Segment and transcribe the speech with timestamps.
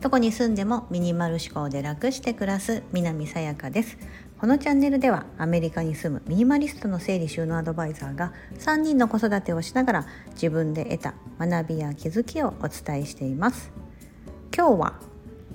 [0.00, 3.96] どこに住んでもミニマル思考で楽して暮らす南さやかです。
[4.38, 13.72] このチャンネルではアメリカに住むミニマリストの整理収納アドバイザーが3人の子育てをしながら自分で得た学びや気づきをお伝えしています。
[14.54, 15.00] 今日は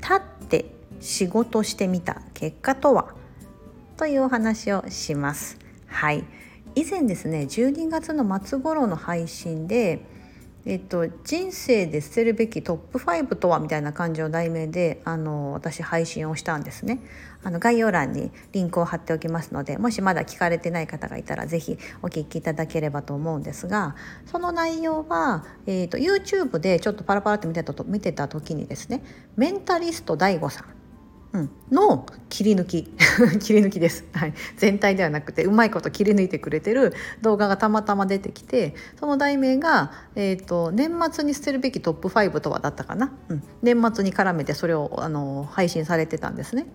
[0.00, 3.14] 立って仕事してみた結果とは？
[3.96, 5.58] というお話をします。
[5.86, 6.24] はい。
[6.74, 10.04] 以前ですね12月の末頃の配信で
[10.64, 17.00] えっと、人生で捨てるべきトップ5とはみたいな感じの題名であの私配信をしたんですね。
[17.44, 23.96] あの概要欄にリンクを貼っておきますのでもしまだ聞かれてない方がいたら是非お聞きいただければと思うんですが
[24.26, 29.02] その内容は、えーと、YouTube でちょっとパラパラって見てたと見てた時にですね
[29.36, 30.81] メンタリスト DAIGO さん
[31.32, 32.84] うん、の切り抜き。
[33.40, 46.66] 切り抜きです、はい、全体ではなくてうまいこと切り抜いてくれてる動画がたまたま出てきてその題名が、えーと「年末に捨てるべきトップ5とは」だったかな、うん、年末に絡めてそれをあの配信されてたんですね。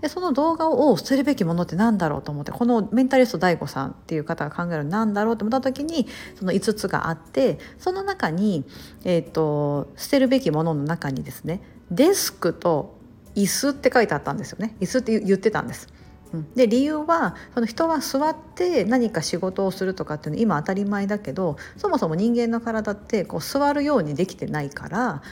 [0.00, 6.06] でその動画を捨てるべきものって何だろうと思ってこのメンタリスト DAIGO さんっていう方が考える何だろうと思った時に
[6.38, 8.64] その5つがあってその中に、
[9.04, 12.93] えーと捨てるべきものの中にですねデスクと
[13.34, 14.76] 椅子って書いてあったんですよね。
[14.80, 15.88] 椅子って言ってたんです。
[16.54, 25.22] で理由はその人は座って何か仕事をするとかっていうの今当たり前だけどそもそも人間の体ってこう座るようにできてないから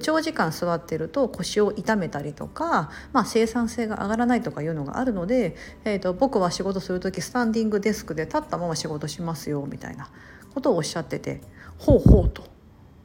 [0.00, 10.10] 長時間座ってると腰を痛めたりとか、まあ、生産性が上がらないとかいうのがあるので、えーと、僕は仕事する時スタンディングデスクで立ったまま仕事しますよみたいな
[10.54, 11.40] ことをおっしゃってて
[11.78, 12.59] ほうほうと。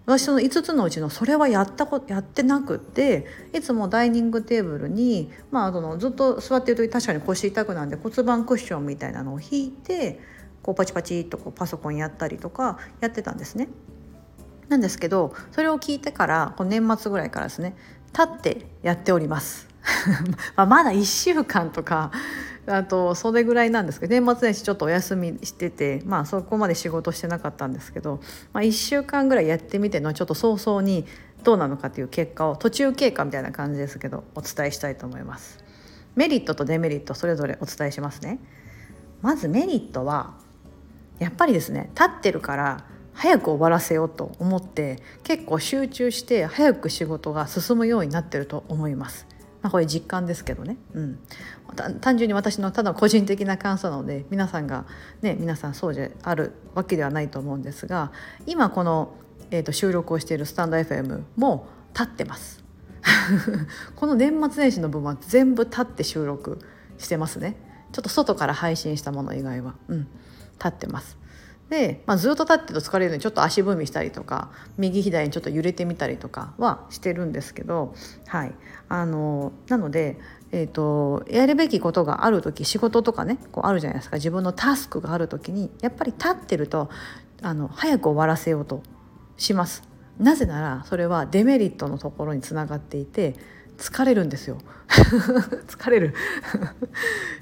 [0.06, 10.20] 私の5つのうちのそれはやったこやってなくっていつもダイニングテーブルに、まあ、そのずっと座ってる時確かに腰痛くなんで骨盤クッションみたいなのを引いて
[10.62, 13.68] こうパチパチっとこうパソコンやったりとかやってたんですね。
[14.70, 17.76] なんですけどそれを聞いてからこの年末ぐらいからですね
[18.08, 19.68] 立ってやっております。
[20.56, 22.12] まあまだ1週間とか
[22.68, 28.20] あとそれぐらいなんですけど年末年始ちょっとお休みしててまあそこまで仕事してなかったんですけど、
[28.54, 31.06] まあ、1週間ぐらいやってみてのちょっと早々に
[31.44, 35.64] どうなのかという結果を途中経過みたいな感じですけどお伝えしたいと思います。
[36.16, 38.40] メリットとデメリットそれぞれお伝えしますね。
[39.22, 40.34] まずメリットは
[41.20, 49.35] やっぱりですね立ってるから早く終わらせようと思って結構集中して早く仕事が進むようになってると思います。
[49.66, 51.20] まあ、これ実感ですけどね、うん、
[52.00, 54.86] 単純に私のただ個人的な感想なので皆さんが
[55.24, 58.12] ね皆さんそうであるわけではないと思うんですが
[58.46, 59.16] 今この、
[59.50, 61.66] えーと、収録をしているスタンド FM も
[61.96, 62.64] 立ってます。
[63.96, 66.60] この年末年始の分は全部立って収録
[67.00, 67.56] してますね。
[67.92, 70.08] ちょっと外から配信したもの以外は、うん、
[70.60, 71.18] 立ってます。
[71.70, 77.96] で、まあ、ずっと立ってると疲れるのでちょっと足踏みしたりとか右左にちょっと揺れてみたりとかはしてるんですけど、
[78.28, 78.54] はい、
[78.88, 80.20] あのなので、
[80.52, 86.90] えーと、やるべきことがある時仕事とかねこうあるじゃないですか自分のタスクがある時にやっぱり立ってると
[87.42, 88.84] あの早く終わらせようと
[89.38, 89.84] します。
[90.20, 93.36] なぜならそれはデメリットのところにつながっていて
[93.78, 94.58] 疲れるんですよ。
[95.68, 96.14] 疲れる。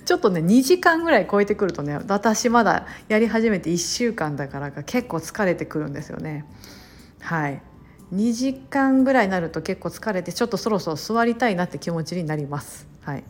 [0.06, 6.46] ちょっとね2時間ぐらい超えてくるとね私まだやり始めて1週間だからか結構疲れてくるんですよね。
[7.22, 7.62] はい。
[8.14, 12.88] 2時間ぐらいになると結構疲れてちょっとそろそろ座りたいなって気持ちになります。
[13.02, 13.24] はい。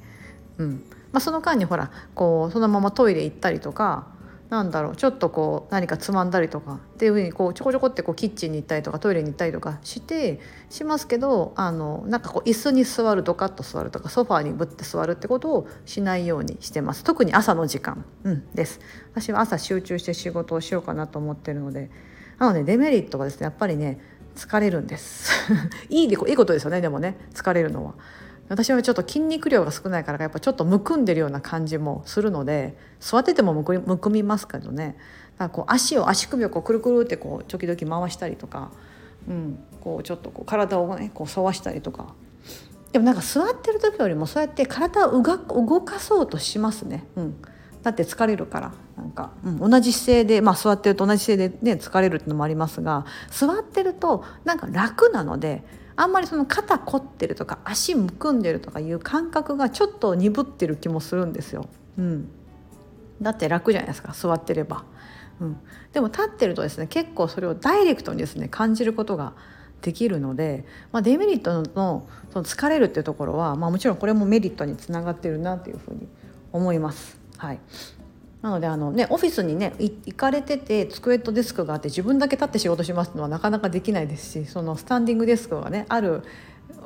[0.58, 0.84] うん。
[1.12, 4.08] まあ、その間にほらこうそのままトイレ行ったりとか
[4.54, 17.04] なんだろうちょっとこう何かつまんだりとかっていうふうにこうちょこちょこってこうキッチンに行ったりとかトイレに行ったりとかしてしますけどあのなんかこう椅子に座るドカッと座るとかソファーにぶって座るってことをしないようにしてます。
[17.04, 18.80] 特に朝の時間、うん、です。
[19.12, 21.90] 私は朝集中して仕事をしようかなと思ってるので。
[22.38, 24.00] なのでデメリットがですねやっぱりね
[24.36, 25.32] 疲れるんです。
[25.90, 27.96] いいいいことですよねでもね疲れるのは。
[28.50, 34.98] 私はちょっと筋肉量が少ないからやっぱちょっとむくんでるような感じもするので座っててもむくむくみますけどね。
[35.38, 38.72] だからこう足を足首をこうくるくるってこう時々回したりとか、
[39.28, 42.14] うん、こうちょっとこう体をねこう反わしたりとか。
[42.92, 47.06] でもなんか座ってる時よりもそうやって体を動かそうとしますね。
[47.16, 47.36] うん。
[47.82, 48.74] だって疲れるから。
[48.98, 55.64] なんか、うん、同じ姿勢で、まあ、座ってると同じ姿勢で、ね、疲れるっていうのもありますが座ってるとなんか楽なので
[55.96, 61.68] あんまりその肩凝ってるとか足むくんでるとかいう感覚がちょっと鈍ってる気もするんですよ。
[61.98, 62.30] うん、
[63.22, 64.84] だって楽じゃないですか座ってれば。
[65.40, 65.58] うん、
[65.92, 69.34] でも立ってるとですね結構それをダイレクトにですね感じることが
[69.82, 76.08] できるので、まあ、デメリットのその疲れるっていうところは、まあ、もちろんこれもメリットにつながってるなっていうふうに
[76.52, 77.20] 思います。
[77.38, 77.60] はい、
[78.44, 86.24] なのであの、ね、オフィスにね行かれてて机とデスクがあって自分だけ立って仕事しますのはなかなかできないですしそのスタンディングデスクがねある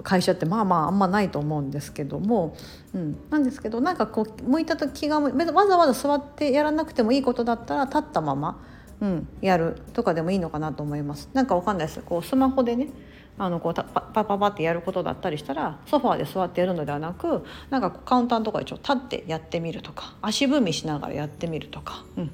[0.04, 2.56] 会社ってまあまああんまないと思うんですけども、
[2.94, 5.32] うん、なんですけどなんかこう向いた時がわ
[5.68, 8.64] ざわざ座ってやらなくてもいいことだったら立ったまま、
[9.02, 11.30] うん、やるとかでもいいのかなと思います。
[11.34, 12.90] なんかわかんないですこうスマホでね
[13.38, 22.32] あのこうパパパパってやることだったりしたらソファーで座ってやるのではなくなんかカウンターのところでちょっと立ってやってみるとか足踏みしながらやってみるとか、うん、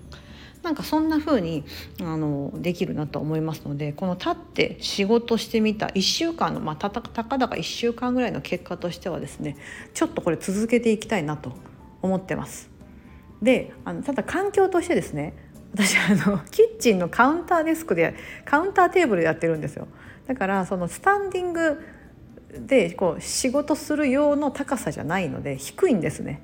[0.64, 1.66] なんかそんな風に
[2.02, 9.58] あにできるなと思いますのでこの立って仕事してみた1週間の、まあ、たたたかだか1週間ぐらいの結果としてはですね
[9.94, 11.52] ちょっとこれ続けていきたいなと
[12.02, 12.72] 思ってます。
[13.42, 15.43] であのただ環境としてですね
[15.74, 18.16] 私あのキッチンのカウンターデスクで
[18.46, 19.88] カウンターテーブルでやってるんですよ。
[20.28, 21.82] だからそのスタンディング
[22.60, 26.42] でこう仕事する用の高さじゃないので低いんですね。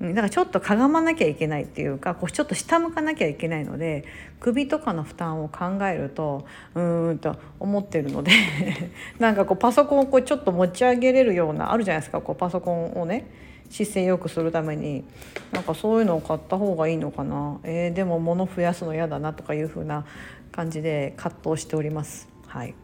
[0.00, 4.04] だからちょっとかがまなきゃいけないっていうかこうちょっと下向かなきゃいけないので
[4.40, 6.44] 首とかの負担を考えると
[6.74, 8.32] うーんと思ってるので
[9.20, 13.26] なんかこうパソコンをこうちょっと持ち上げれるようなあるじゃないですかこうパソコンをね
[13.70, 15.04] 姿勢よくするために
[15.52, 20.04] なんかそういうのを買った方がいいのかな、えー、でも物増やすの嫌だなとかいう風な
[20.50, 22.28] 感じで葛藤しております。
[22.46, 22.74] はい。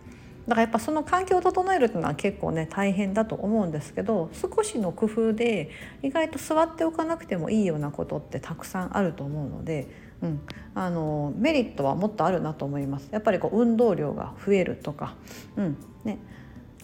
[0.46, 5.70] だからやっぱその環境を整えるっていうのは結構ね大変だと思うんですけど少しの工夫で
[6.02, 9.88] 意外と座っておかなくてもいいようなことってたくさんあると思うので、
[10.22, 10.40] うん、
[10.74, 13.10] あのメリットはもっとあるなと思います。
[13.12, 15.16] やっぱりこう運動量が増えるとか、
[15.56, 15.76] うん。
[16.04, 16.18] ね、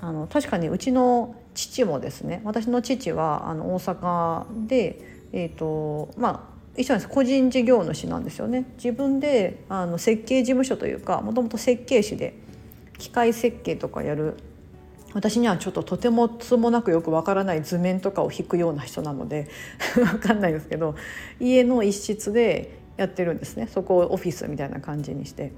[0.01, 5.01] あの確かにうちの父もですね私の父はあの大阪で、
[5.33, 7.09] えーとまあ、一緒なんです。
[7.09, 8.67] 個人事業主なんですよね。
[8.77, 12.35] 自分であの設計事務所というかもともと設計士で
[12.99, 14.35] 機械設計とかやる。
[15.13, 19.47] 私にはちょっととてもつもなくよくわからない図面とかを引くような人なので
[20.03, 20.97] わかんないですけど
[21.39, 23.69] 家の一室でやってるんですね。
[23.73, 25.53] そこをオフィスみたいな感じにして。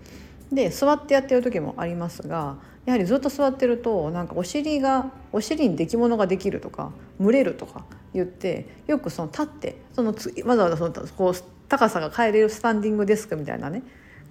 [0.53, 7.85] で座ってやってる時もありますがやはりずっと座ってるとなんかお尻がお尻に出来物ができるとか蒸れるとか
[8.15, 11.35] 言ってよくその立ってそのつわざわざそのこう
[11.69, 13.83] 高さが変えれるスタンディングデスクみたいなね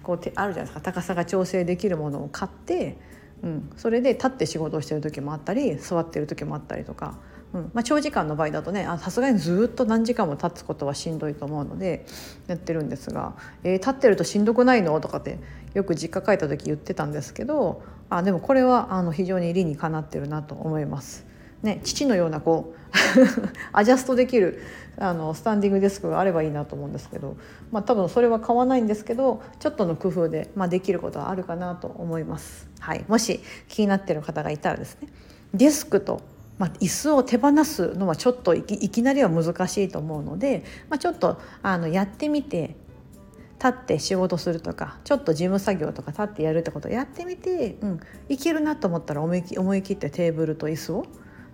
[0.02, 0.92] こうてあるじゃないですか。
[0.92, 2.96] 高さが調整できるものを買って、
[3.42, 7.18] うん、それで立って仕事をしてる時もあったり座ってる時もあったりとか、
[7.56, 12.04] うんまあ、長時間の場合だとねさすがにずっと何時間も立つことはしんどいと思うので
[12.48, 15.38] やってるんですが「えー、立ってるとしんどくないの?」とかって
[15.72, 21.24] よく実家帰った時言ってたんですけどあでもこれはあの非常に理にかなってるなと思います。
[21.62, 22.78] ね、父のようなこう
[23.72, 24.60] アジャストできる
[24.98, 27.36] あのスタンディングデスクがあればいいなと思うんですけど、
[27.72, 32.68] まあ、多分それは買わないんですけどちょっとの工夫で、まあ、できることはあるかなと思います。
[32.78, 35.08] はい、もし気になってる方がいたらですね
[35.54, 36.20] デスクと
[36.58, 42.76] まあ、椅子を手放すのはちょっといきなりは難しいと思うので、まあ、ちょっとあのやってみて
[43.58, 51.06] 立って仕事するとかちょっと事務作業とか立ってやるってことをやってみて、うん、いけるなと思ったら思い思い切ってテーブルと椅子を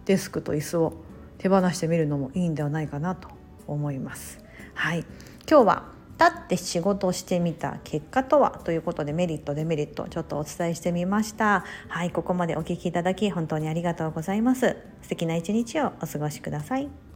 [0.05, 0.95] デスクと椅子を
[1.39, 3.29] 手放してみるのもいいんではないかなと
[3.67, 4.45] 思います。
[4.75, 5.05] はい、
[5.49, 5.92] 今日は
[6.23, 11.65] 立って仕事をしてみた結果とはということでメリットデメリットちょっとお伝えしてみました。
[11.89, 14.77] はいここまでお聞きいただき本当にありがとうございます。
[15.03, 17.12] 素敵な一日をお過ごしください。